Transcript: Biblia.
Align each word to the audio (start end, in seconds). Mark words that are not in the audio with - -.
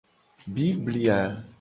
Biblia. 0.55 1.45